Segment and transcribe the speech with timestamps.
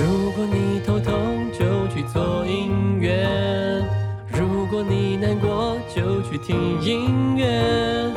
[0.00, 3.84] 如果你头痛就去做音乐，
[4.28, 8.08] 如果你难过就去听音乐，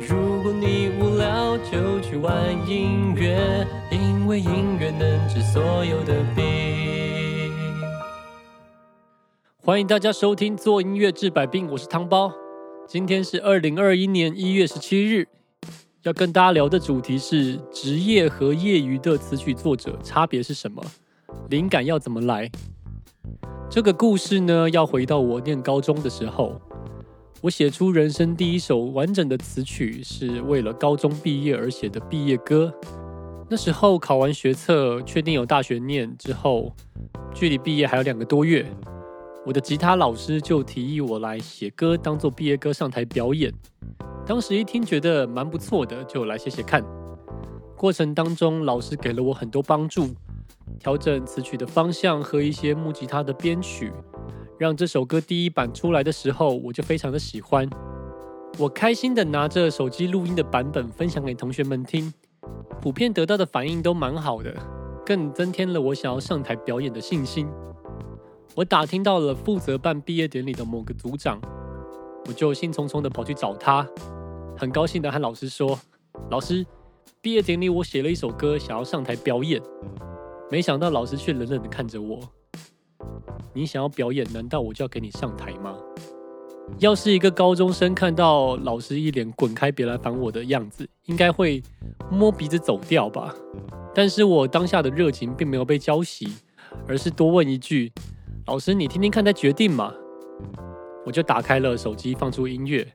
[0.00, 2.34] 如果你无聊就去玩
[2.68, 6.44] 音乐，因为音乐能治所有的病。
[9.62, 12.32] 欢迎大家收听《做音乐治百病》，我是汤包。
[12.88, 15.28] 今天是二零二一年一月十七日，
[16.02, 20.82] 要跟大家聊的主题是职业和业余的词曲作者差别是什么？
[21.50, 22.50] 灵感要怎么来？
[23.70, 26.60] 这个故事呢，要回到我念高中的时候，
[27.40, 32.70] 我写出人生第一首完整的词曲，是为了高中毕业而写的毕业歌。
[33.48, 36.70] 那时候考完学测，确定有大学念之后，
[37.32, 38.66] 距离毕业还有两个多月。
[39.46, 43.50] 我的吉他老师就提议我来写歌，当做毕业歌上台表演。
[44.26, 46.84] 当时一听觉得蛮不错的，就来写写看。
[47.74, 50.08] 过程当中，老师给了我很多帮助，
[50.78, 53.92] 调整词曲的方向和一些木吉他的编曲，
[54.58, 57.68] 让这首歌第一版出来的时候，我就非常的喜欢。
[58.58, 62.12] 我开心的拿着手机录音的版本分享给同学们听，
[62.80, 64.54] 普遍得到的反应都蛮好的，
[65.06, 67.48] 更增添了我想要上台表演的信心。
[68.56, 71.40] 我打听到了负责办毕业典礼的某个组长，
[72.26, 73.86] 我就兴冲冲的跑去找他，
[74.56, 75.78] 很高兴的和老师说
[76.30, 76.66] ：“老师，
[77.20, 79.62] 毕业典礼我写了一首歌，想要上台表演。”
[80.50, 82.20] 没想到老师却冷冷的看着我
[83.52, 85.76] ：“你想要表演，难道我就要给你上台吗？”
[86.80, 91.62] 要是一个高中生看到老师一脸“滚开，别来烦我”的样子，应该会
[92.10, 93.34] 摸鼻子走掉吧。
[93.94, 96.30] 但是我当下的热情并没有被浇熄，
[96.86, 97.92] 而是多问一句。
[98.46, 99.92] 老师，你听听看再决定嘛。
[101.04, 102.86] 我就打开了手机，放出音乐。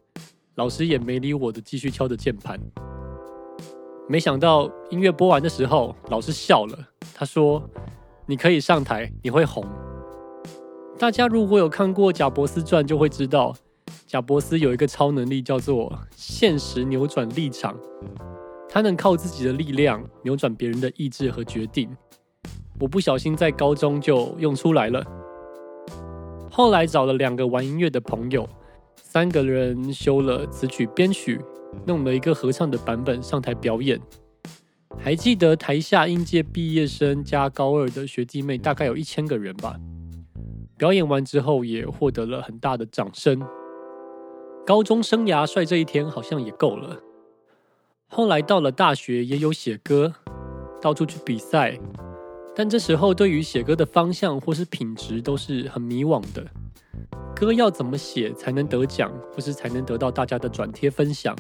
[0.56, 2.59] 老师也没理我的，继续敲着键盘。
[4.08, 6.78] 没想到音乐播完的时候，老师笑了。
[7.14, 7.64] 他说
[8.28, 9.66] ：“你可以上台，你会红。”
[11.00, 13.56] 大家如果有看过《贾伯斯传》，就会知道，
[14.06, 17.75] 贾伯斯有一个超能力，叫做现实扭转立场。
[18.69, 21.90] 他能靠自己的力量扭转别人的意志和决定。
[22.80, 25.03] 我不小心在高中就用出来了。
[26.52, 28.47] 后来找了两个玩音乐的朋友，
[28.96, 31.40] 三个人修了词曲编曲，
[31.85, 34.00] 弄了一个合唱的版本上台表演。
[35.00, 39.75] 还记得台下应届毕业生加高二的学弟妹大概有一千个人吧。
[40.78, 43.41] 表演完之后也获得了很大的掌声。
[44.66, 47.00] 高中生涯帅这一天好像也够了。
[48.07, 50.13] 后来到了大学也有写歌，
[50.81, 51.79] 到处去比赛。
[52.56, 56.45] 但这时候，对于写歌的方向或是品质都是很迷惘的。
[57.35, 61.35] 歌要怎么写才能得奖，或是才能得到大家的转贴分享，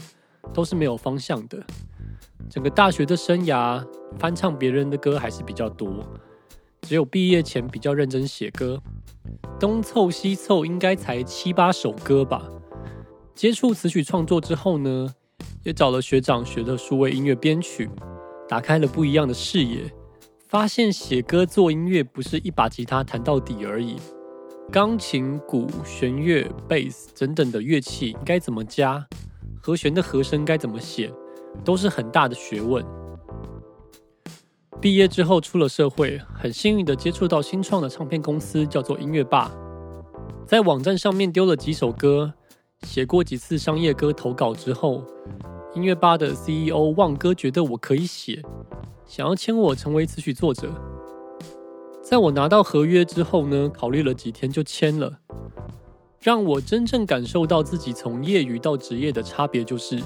[0.53, 1.61] 都是没有方向的。
[2.49, 3.85] 整个大学的生涯，
[4.19, 6.05] 翻唱别人的歌还是比较多。
[6.81, 8.81] 只有毕业前比较认真写歌，
[9.59, 12.43] 东凑西凑，应该才七八首歌吧。
[13.33, 15.13] 接触词曲创作之后呢，
[15.63, 17.89] 也找了学长学了数位音乐编曲，
[18.47, 19.91] 打开了不一样的视野。
[20.49, 23.95] 发现写歌做音乐不是一把吉他弹到底而已，
[24.71, 29.07] 钢琴、鼓、弦乐、贝斯等等的乐器该怎么加，
[29.65, 31.09] 和弦的和声该怎么写，
[31.63, 32.85] 都是很大的学问。
[34.81, 39.49] 毕业之后出了社会，很幸运的接触到新创的唱片公司，叫做音乐霸，
[40.45, 42.33] 在网站上面丢了几首歌，
[42.81, 45.01] 写过几次商业歌投稿之后，
[45.73, 48.41] 音乐吧的 CEO 旺哥觉得我可以写。
[49.05, 50.73] 想要签我成为词曲作者，
[52.01, 55.19] 在我拿到合约之后呢，考虑了几天就签了。
[56.23, 60.01] 让我真正感受到自己从业余到职业的差别，就是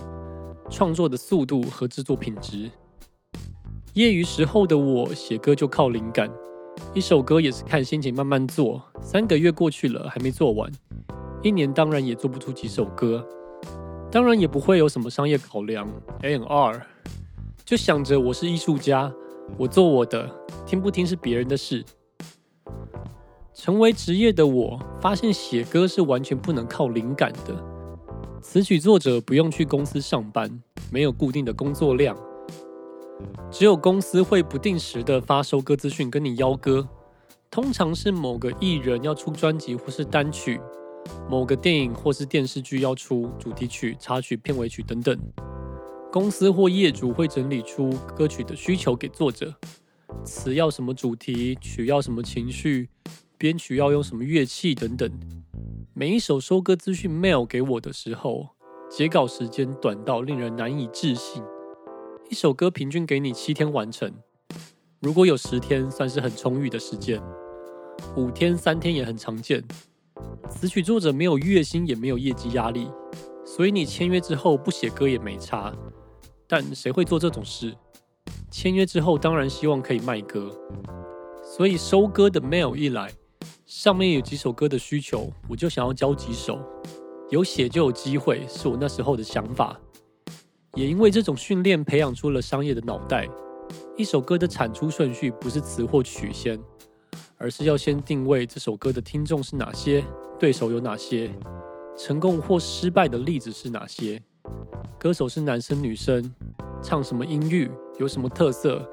[0.67, 2.71] 创作的速度和制作品质。
[3.93, 6.27] 业余时候的我写歌就靠灵感，
[6.95, 8.81] 一首歌也是看心情慢慢做。
[8.99, 10.71] 三个月过去了还没做完，
[11.43, 13.23] 一年当然也做不出几首歌，
[14.11, 15.87] 当然也不会有什么商业考量。
[16.23, 16.81] A N R。
[17.63, 19.13] 就想着我是艺术家，
[19.55, 20.27] 我做我的，
[20.65, 21.85] 听不听是别人的事。
[23.57, 27.59] 成为职业的我，发现写歌是完全不能靠灵感的。
[28.39, 30.61] 词曲作者不用去公司上班，
[30.91, 32.15] 没有固定的工作量，
[33.49, 36.87] 只有公司会不定时的发收歌资讯跟你邀歌。
[37.49, 40.61] 通常是某个艺人要出专辑或是单曲，
[41.27, 45.19] 某个电影或是电视剧要出主题曲、插曲、片尾曲等等。
[46.11, 49.51] 公司或业主会整理出歌曲的需求给作者，
[50.23, 52.89] 词要什么主题，曲要什么情绪，
[53.37, 55.09] 编曲要用什么乐器等等。
[55.93, 58.49] 每一首收歌资讯 mail 给我的时候，
[58.89, 61.43] 截稿时间短到令人难以置信。
[62.29, 64.11] 一首歌平均给你七天完成，
[64.99, 67.21] 如果有十天，算是很充裕的时间；
[68.15, 69.63] 五天、三天也很常见。
[70.49, 72.89] 词曲作者没有月薪，也没有业绩压力，
[73.45, 75.71] 所以你签约之后不写歌也没差。
[76.47, 77.75] 但谁会做这种事？
[78.49, 80.51] 签约之后当然希望可以卖歌，
[81.43, 83.11] 所以收歌的 mail 一来，
[83.67, 86.57] 上面有几首歌的需求，我就想要教几首，
[87.29, 89.77] 有写就有机会，是我那时候的想法。
[90.73, 93.27] 也因为这种训练，培养出了商业的脑袋。
[93.97, 96.57] 一首歌的产出顺序不是词或曲先，
[97.37, 100.01] 而是要先定位这首歌的听众是哪些，
[100.39, 101.29] 对手有哪些，
[101.97, 104.23] 成功或失败的例子是哪些，
[104.97, 106.33] 歌手是男生女生，
[106.81, 107.69] 唱什么音域，
[107.99, 108.89] 有什么特色。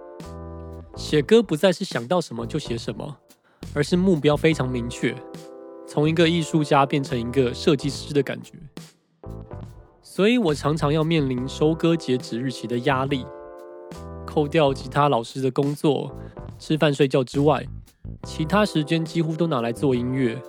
[0.97, 3.17] 写歌不再是想到什么就写什么，
[3.75, 5.15] 而是目标非常明确，
[5.87, 8.55] 从一个艺术家变成一个设计师的感觉。
[10.01, 13.27] 所以我常常要面临收歌截止日期的压力。
[14.27, 16.13] 扣掉其他老师的工作、
[16.59, 17.65] 吃饭睡觉之外，
[18.25, 20.41] 其他时间几乎都拿来做音乐。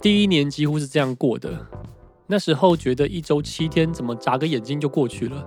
[0.00, 1.66] 第一年几乎是这样过的。
[2.26, 5.46] 那时候觉得一周七天怎么眨个眼睛就过去了。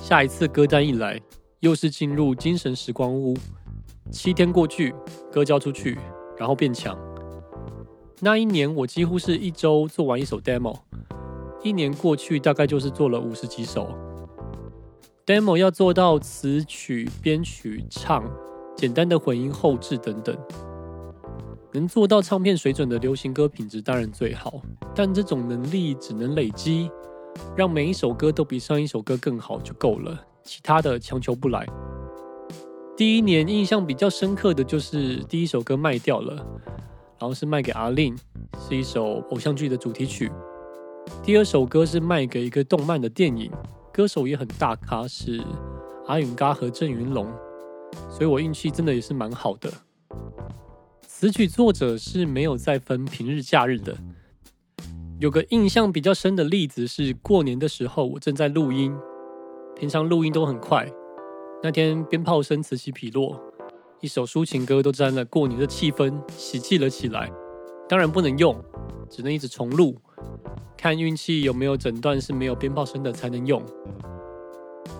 [0.00, 1.20] 下一次歌单一来，
[1.60, 3.34] 又是进入精神时光屋。
[4.14, 4.94] 七天过去，
[5.32, 5.98] 歌交出去，
[6.38, 6.96] 然后变强。
[8.20, 10.76] 那一年我几乎是一周做完一首 demo，
[11.64, 13.88] 一年过去大概就是做了五十几首。
[15.26, 18.24] demo 要做到词曲编曲唱，
[18.76, 20.36] 简单的混音后置等等，
[21.72, 24.62] 能做到唱片水准的流行歌品质当然最好，
[24.94, 26.88] 但这种能力只能累积，
[27.56, 31.66] 让每一首歌都比上一首歌更好就够了，其他的强求不来。
[32.96, 36.36] 第一年印象比较深刻的就是第一首歌卖掉了，
[37.18, 38.16] 然后是卖给阿令，
[38.60, 40.30] 是一首偶像剧的主题曲。
[41.20, 43.50] 第二首歌是卖给一个动漫的电影。
[43.92, 45.40] 歌手也很大咖，是
[46.06, 47.32] 阿允嘎和郑云龙，
[48.10, 49.72] 所以我运气真的也是蛮好的。
[51.06, 53.96] 词曲作者是没有再分平日假日的。
[55.20, 58.92] 有个印象比较深的例子是过年的时候，我正在录音，
[59.76, 60.88] 平常录音都很快，
[61.64, 63.40] 那天鞭炮声此起彼落，
[64.02, 67.32] 一首抒情歌都沾了过年的气氛，喜气了起来。
[67.88, 68.54] 当然不能用，
[69.08, 69.96] 只能一直重录。
[70.76, 73.62] 看运气有没有整段是没有鞭炮声的才能用。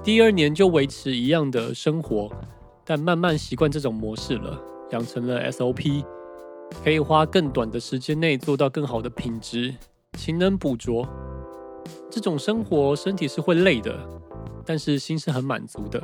[0.02, 2.30] 第二年就维持一样的生活，
[2.82, 4.58] 但慢慢习惯这种模式了，
[4.92, 6.02] 养成了 SOP，
[6.82, 9.74] 可以花更短的时间内做到更好的品质，
[10.16, 11.06] 勤能补拙。
[12.10, 13.94] 这种生活身体是会累的，
[14.64, 16.02] 但是心是很满足的。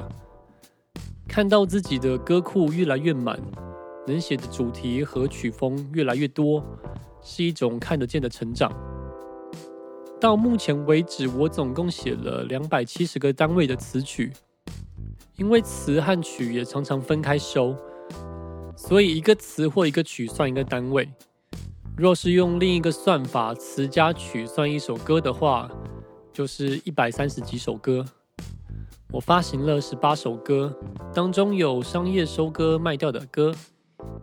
[1.31, 3.41] 看到自己的歌库越来越满，
[4.05, 6.61] 能写的主题和曲风越来越多，
[7.23, 8.69] 是一种看得见的成长。
[10.21, 14.33] 到目前为止，我总共写了两百七十个单位的词曲，
[15.37, 17.77] 因为词和曲也常常分开收，
[18.75, 21.09] 所以一个词或一个曲算一个单位。
[21.97, 25.71] 若是用另一个算法，词加曲算一首歌的话，
[26.33, 28.05] 就是一百三十几首歌。
[29.13, 30.73] 我发行了十八首歌，
[31.13, 33.53] 当中有商业收割卖掉的歌，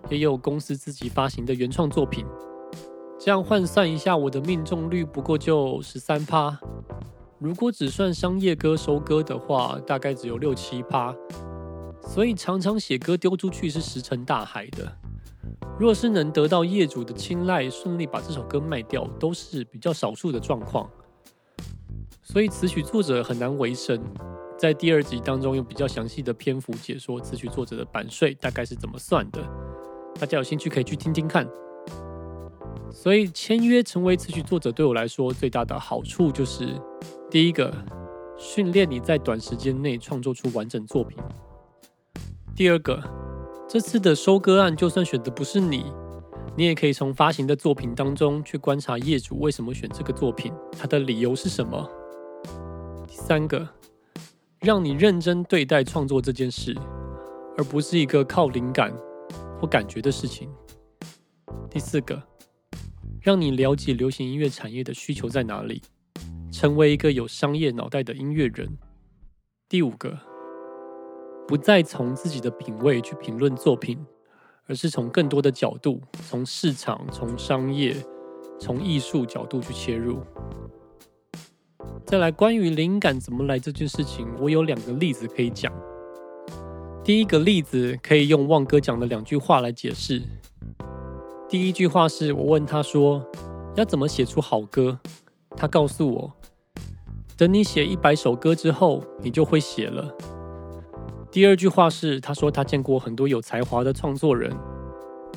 [0.10, 2.26] 也有公司自己发行的原创作品。
[3.20, 6.58] 这样换算一下，我的命中率不过就十三趴。
[7.38, 11.14] 如果只算商业歌收歌的话，大概只有六七趴。
[12.02, 14.90] 所以常常写歌丢出去是石沉大海的。
[15.78, 20.90] 若是能得到业主的青睐，顺利把这首歌卖掉，都是比较少数的状况。
[22.24, 24.02] 所以词曲作者很难维生。
[24.58, 29.40] 在第二集当中，用比较详细的篇幅解说词曲作者的版税大概是怎么算的。
[30.20, 31.48] 大家有兴趣可以去听听看。
[32.92, 36.74] 所以签约成为词曲作者，对我来说最大的好处就是：
[37.30, 37.72] 第一个，
[38.36, 41.20] 训练你在短时间内创作出完整作品；
[42.56, 43.00] 第二个，
[43.70, 45.86] 这次的收割案就算选的不是你，
[46.56, 51.88] 你也可以从发行的作品当中去观察业主为什么选这个作品，他的理由是什么；
[53.06, 53.68] 第三个，
[54.62, 56.76] 让你认真对待创作这件事，
[57.58, 58.92] 而不是一个靠灵感
[59.60, 60.50] 或感觉的事情；
[61.70, 62.22] 第四个。
[63.22, 65.82] 让你了解流行音乐产业的需求在哪里，
[66.50, 68.78] 成为一个有商业脑袋的音乐人。
[69.68, 70.18] 第五个，
[71.46, 74.00] 不再从自己的品味去评论作品，
[74.68, 77.98] 而是从更多的角度，从市场、从商业、
[78.58, 80.22] 从艺术角度去切入。
[82.06, 85.72] 再来，关于灵感怎么来这件事情，我有两个例子可以讲。
[87.04, 90.22] 第一个例子可以用旺哥讲的两句话来解释。
[91.50, 93.26] 第一句话是我问他说
[93.76, 95.00] 要怎么写出好歌，
[95.56, 96.34] 他告诉我，
[97.38, 100.14] 等你写一百首歌之后，你就会写了。
[101.32, 104.54] 第二句话是，他说他见过很多有才华的创作人，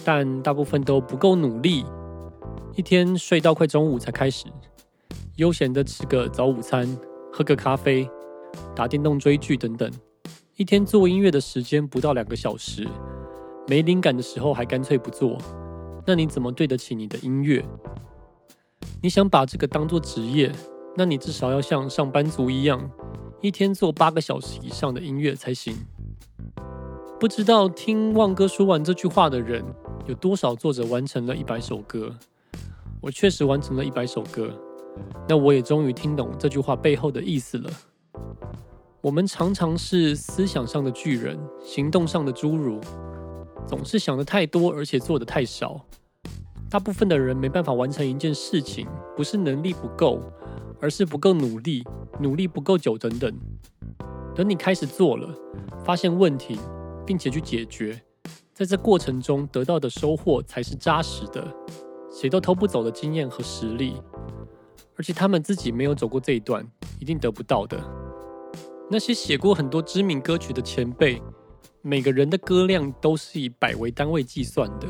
[0.04, 1.84] 但大部分都不够努力，
[2.74, 4.46] 一天睡到快中午才开始，
[5.40, 6.86] 悠闲的吃个早午餐，
[7.32, 8.06] 喝个咖啡，
[8.76, 9.90] 打电动、追剧等等，
[10.56, 12.86] 一天做音乐的时间不到两个小时，
[13.66, 15.38] 没灵感的时候还干脆不做，
[16.06, 17.64] 那你怎么对得起你的音乐？
[19.02, 20.52] 你想把这个当做职业，
[20.94, 22.90] 那你至少要像上班族一样。
[23.40, 25.74] 一天做八个小时以上的音乐才行。
[27.18, 29.64] 不知道听旺哥说完这句话的人
[30.04, 32.14] 有多少作者完成了一百首歌？
[33.00, 34.52] 我确实完成了一百首歌。
[35.28, 37.70] 那我也终于听懂这句话背后的意思了。
[39.00, 42.80] 我们常常是思想上的巨人，行动上的侏儒，
[43.66, 45.80] 总是想的太多，而且做的太少。
[46.68, 50.20] 大部分的人没办法完成一件事情，不是能力不够。
[50.82, 51.84] 而是不够努力，
[52.20, 53.30] 努力不够久等等。
[54.34, 55.28] 等你开始做了，
[55.84, 56.58] 发现问题，
[57.04, 58.00] 并且去解决，
[58.54, 61.46] 在这过程中得到的收获才是扎实的，
[62.10, 64.00] 谁都偷不走的经验和实力。
[65.00, 66.62] 而且他们自己没有走过这一段，
[66.98, 67.82] 一定得不到的。
[68.90, 71.22] 那些写过很多知名歌曲的前辈，
[71.80, 74.86] 每个人的歌量都是以百为单位计算的，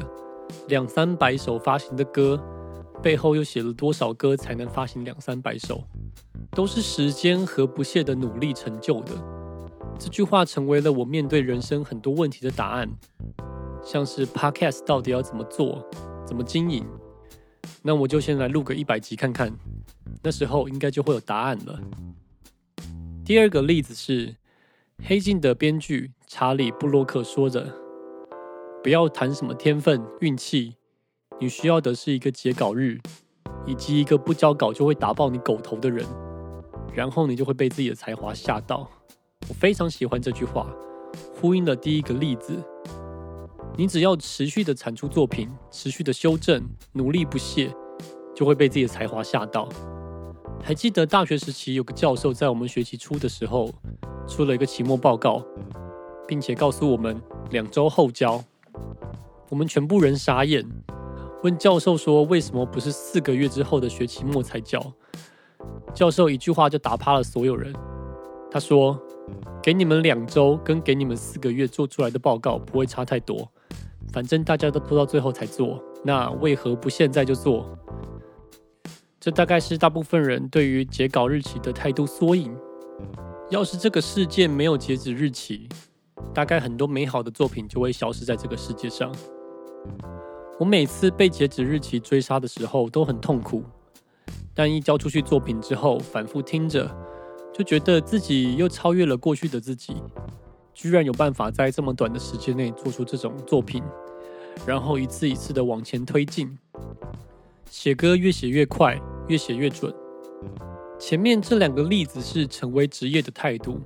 [0.67, 2.43] 两三百首发行的歌。
[3.01, 5.81] 背后又写了多少歌才能发行两三百首，
[6.57, 9.13] 都是时间和不懈的努力成就的。
[9.97, 12.91] 这句话成为了我面对人生很多问题的答案，
[13.81, 15.89] 像是 Podcast 到底要怎么做，
[16.27, 16.85] 怎么经营？
[17.83, 19.53] 那我就先来录个一百集看看，
[20.23, 21.81] 那时候应该就会有答案了。
[23.25, 24.29] 第二个例子是
[25.05, 27.73] 《黑镜》的编剧查理布洛克说着
[28.83, 30.77] ：“不要谈什么天分、运气。”
[31.41, 32.99] 你需要的是一个截稿日，
[33.65, 36.05] 以及一个不交稿就会打爆你狗头的人，
[36.93, 38.91] 然后你就会被自己的才华吓到。
[39.49, 40.71] 我非常喜欢这句话，
[41.41, 42.63] 呼应了第一个例子。
[43.77, 46.63] 你只要持续的产出作品，持续的修正，
[46.93, 47.75] 努力不懈，
[48.35, 49.69] 就会被自己的才华吓到。
[50.63, 53.73] 还记得大学时期有个教授在我们学期初的时候
[54.27, 55.43] 出了一个期末报告，
[56.29, 57.19] 并且告诉我们
[57.51, 58.43] 两周后交，
[59.49, 60.63] 我们全部人傻眼。
[61.43, 64.79] 问教授说：“为什么不是四个月之后的学期末才交？”
[65.95, 67.75] 教授一句话就打趴了所有人。
[68.51, 69.01] 他说
[69.63, 73.51] ：“给你们两周，跟给你们四个月做出来的报告不会差太多。
[74.13, 77.79] 反正大家都拖到最后才做，那为何不现在就做？”
[79.21, 82.57] 这大概是大部分人对于截稿日期的态度缩影。
[83.51, 85.69] 要是这个世界没有截止日期，
[86.33, 89.15] 大概很多美好的作品就会消失在这个世界上。
[90.59, 93.63] 我每次被截止日期追杀的时候都很痛苦，
[94.55, 96.91] 但一交出去作品之后，反复听着，
[97.61, 99.95] 就觉得自己又超越了过去的自己，
[100.73, 103.83] 居然有办法在这么短的时间内做出这种作品，
[104.65, 106.59] 然后一次一次的往前推进。
[107.69, 108.99] 写歌越写越快，
[109.29, 109.95] 越写越准。
[110.99, 113.79] 前面这两个例子是成为职业的态度，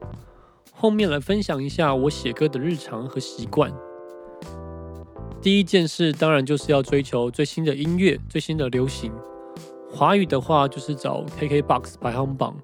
[0.73, 3.73] 后面来分享一下我写歌的日常和习惯。
[5.43, 9.13] 第一件事当然就是要追求最新的音乐、最新的流行。
[9.91, 12.57] 华语的话就是找 KKBOX 排行榜、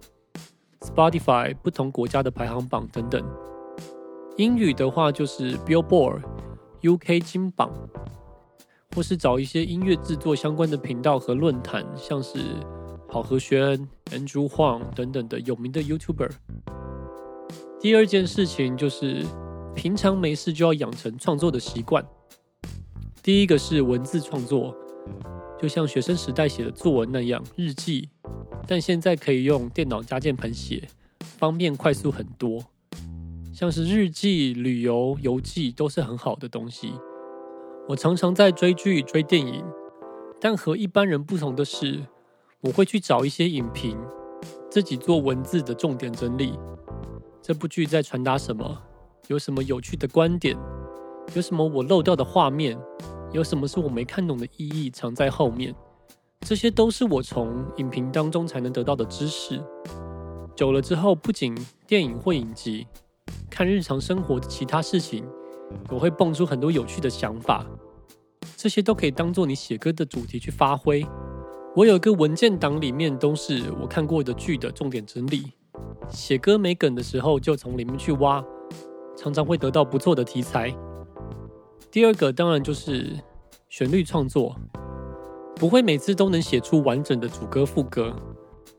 [0.80, 3.22] Spotify 不同国家的排行榜等等。
[4.36, 6.22] 英语的话就是 Billboard
[6.82, 7.70] UK 金榜，
[8.94, 12.38] 或是找一些音乐制作相关的频道和论坛，像是
[13.08, 16.30] 好和弦、Andrew Huang 等等的有名的 YouTuber。
[17.78, 19.24] 第二件事情就是
[19.74, 22.02] 平常没事就要养成创作的习惯。
[23.22, 24.74] 第一个是文字创作，
[25.60, 28.08] 就像学生时代写的作文那样日记，
[28.66, 30.88] 但现在可以用电脑加键盘写，
[31.18, 32.64] 方便快速很多。
[33.52, 36.92] 像是日记、旅游游记都是很好的东西。
[37.88, 39.64] 我常常在追剧、追电影，
[40.40, 42.00] 但和一般人不同的是，
[42.60, 43.98] 我会去找一些影评，
[44.70, 46.58] 自己做文字的重点整理。
[47.42, 48.82] 这部剧在传达什么？
[49.26, 50.56] 有什么有趣的观点？
[51.34, 52.78] 有什么我漏掉的画面？
[53.32, 55.74] 有什么是我没看懂的意义藏在后面？
[56.46, 59.62] 这些都是我从影评当中才能得到的知识。
[60.56, 61.54] 久了之后，不仅
[61.86, 62.86] 电影或影集，
[63.48, 65.24] 看日常生活的其他事情，
[65.90, 67.64] 我会蹦出很多有趣的想法。
[68.56, 71.06] 这些都可以当做你写歌的主题去发挥。
[71.76, 75.52] 我有一个文件档，里面都是我看过的剧的重点整理。
[76.08, 78.44] 写歌没梗的时候，就从里面去挖，
[79.16, 80.74] 常常会得到不错的题材。
[81.90, 83.18] 第二个当然就是
[83.68, 84.56] 旋律创作，
[85.60, 88.16] 不会每次都能写出完整的主歌副歌，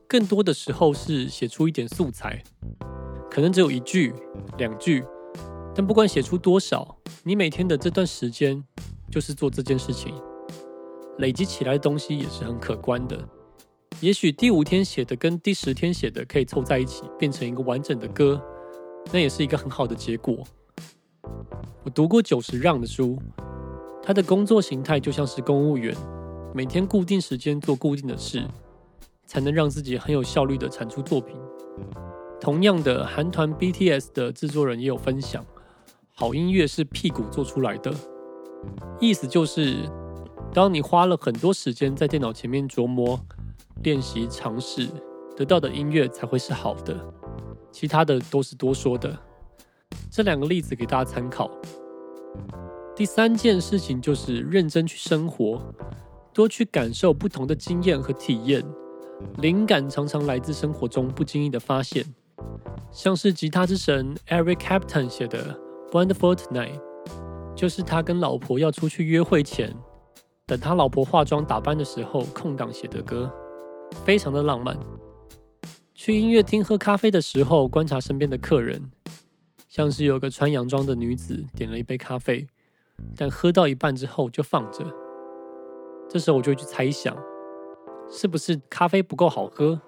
[0.07, 2.41] 更多的时候是写出一点素材，
[3.29, 4.11] 可能只有一句、
[4.57, 5.05] 两句，
[5.75, 8.63] 但不管写出多少，你每天的这段时间
[9.11, 10.11] 就是做这件事情，
[11.19, 13.15] 累积起来的东西也是很可观的。
[13.99, 18.41] 也许第五天写的跟第十天写的可以凑在一起，变成一个完整的歌，
[19.13, 20.43] 那也是一个很好的结果。
[21.83, 23.21] 我读过九十让的书，
[24.01, 25.95] 他的工作形态就像是公务员，
[26.53, 28.45] 每天固定时间做固定的事，
[29.25, 31.35] 才能让自己很有效率的产出作品。
[32.39, 35.45] 同样的，韩团 BTS 的制作人也有分享，
[36.13, 37.93] 好音乐是屁股做出来的，
[38.99, 39.89] 意思就是，
[40.53, 43.19] 当你花了很多时间在电脑前面琢磨。
[43.83, 44.87] 练习尝试
[45.35, 46.95] 得到的音乐才会是好的，
[47.71, 49.17] 其他的都是多说的。
[50.11, 51.49] 这两个例子给大家参考。
[52.95, 55.59] 第三件事情就是认真去生活，
[56.33, 58.63] 多去感受不同的经验和体验。
[59.37, 62.03] 灵感常常来自生活中不经意的发现，
[62.91, 65.59] 像是吉他之神 Eric Clapton 写的
[65.91, 66.79] 《Wonderful Tonight》，
[67.55, 69.75] 就是他跟老婆要出去约会前，
[70.47, 73.31] 等他老婆化妆打扮的时候空档写的歌。
[74.05, 74.75] 非常的浪漫。
[75.93, 78.89] 去音乐厅喝咖啡的时候，观察身边的客人，
[79.69, 82.47] 像是有个穿洋装的女子点了一杯咖啡，
[83.15, 84.83] 但喝到一半之后就放着。
[86.11, 87.15] 这时候我就会去猜想，
[88.09, 89.79] 是不是咖啡不够好喝，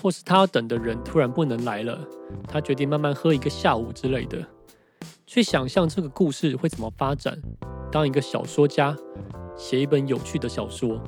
[0.00, 1.98] 或是他要等的人突然不能来了，
[2.46, 4.38] 他决定慢慢喝一个下午之类的。
[5.26, 7.36] 去想象这个故事会怎么发展。
[7.90, 8.96] 当一个小说家
[9.56, 11.02] 写一本有趣的小说。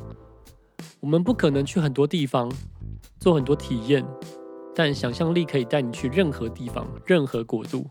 [0.98, 2.50] 我们不可能去很多地方
[3.20, 4.04] 做很多体验，
[4.74, 7.86] 但想象力可以带你去任何地方、任何国度。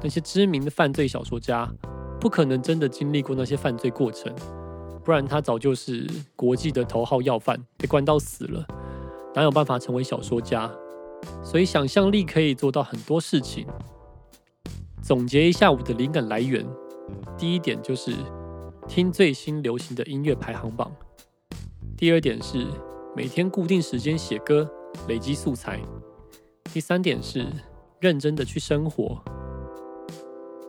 [0.00, 1.70] 那些知名的犯罪小说家
[2.18, 4.32] 不可能真的经历过那些犯罪过程，
[5.04, 6.06] 不然他早就是
[6.36, 8.64] 国际的头号要犯，被关到死了，
[9.34, 10.70] 哪有办法成为小说家？
[11.42, 13.66] 所以想象力可以做到很多事情。
[15.02, 16.64] 总结一下我的灵感来源，
[17.36, 18.12] 第一点就是
[18.86, 20.90] 听最新流行的音乐排行榜。
[21.96, 22.66] 第二点是
[23.16, 24.70] 每天固定时间写歌，
[25.08, 25.80] 累积素材。
[26.72, 27.46] 第三点是
[28.00, 29.20] 认真的去生活。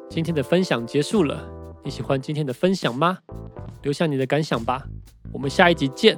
[0.09, 1.47] 今天的分享结束了，
[1.83, 3.19] 你喜欢今天的分享吗？
[3.83, 4.83] 留下你的感想吧。
[5.31, 6.17] 我们下一集见。